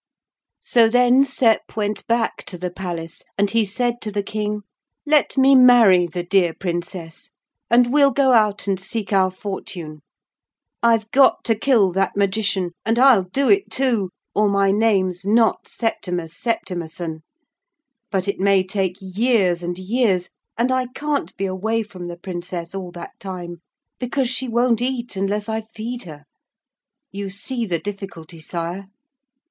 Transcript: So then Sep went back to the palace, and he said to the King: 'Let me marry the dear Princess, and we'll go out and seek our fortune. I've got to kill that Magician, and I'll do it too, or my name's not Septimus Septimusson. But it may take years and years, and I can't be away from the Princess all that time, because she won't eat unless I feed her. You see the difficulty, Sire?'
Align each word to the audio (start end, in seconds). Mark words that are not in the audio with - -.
So 0.63 0.89
then 0.89 1.23
Sep 1.25 1.75
went 1.77 2.07
back 2.07 2.43
to 2.45 2.57
the 2.57 2.71
palace, 2.71 3.21
and 3.37 3.51
he 3.51 3.63
said 3.63 4.01
to 4.01 4.11
the 4.11 4.23
King: 4.23 4.63
'Let 5.05 5.37
me 5.37 5.53
marry 5.53 6.07
the 6.07 6.23
dear 6.23 6.55
Princess, 6.55 7.29
and 7.69 7.93
we'll 7.93 8.09
go 8.09 8.31
out 8.33 8.65
and 8.65 8.79
seek 8.79 9.13
our 9.13 9.29
fortune. 9.29 10.01
I've 10.81 11.11
got 11.11 11.43
to 11.43 11.53
kill 11.55 11.91
that 11.91 12.17
Magician, 12.17 12.71
and 12.83 12.97
I'll 12.97 13.25
do 13.25 13.47
it 13.51 13.69
too, 13.69 14.09
or 14.33 14.49
my 14.49 14.71
name's 14.71 15.23
not 15.23 15.67
Septimus 15.67 16.33
Septimusson. 16.35 17.19
But 18.09 18.27
it 18.27 18.39
may 18.39 18.63
take 18.63 18.95
years 18.99 19.61
and 19.61 19.77
years, 19.77 20.29
and 20.57 20.71
I 20.71 20.87
can't 20.87 21.37
be 21.37 21.45
away 21.45 21.83
from 21.83 22.07
the 22.07 22.17
Princess 22.17 22.73
all 22.73 22.91
that 22.93 23.11
time, 23.19 23.61
because 23.99 24.29
she 24.31 24.47
won't 24.47 24.81
eat 24.81 25.15
unless 25.15 25.47
I 25.47 25.61
feed 25.61 26.05
her. 26.05 26.23
You 27.11 27.29
see 27.29 27.67
the 27.67 27.77
difficulty, 27.77 28.39
Sire?' 28.39 28.87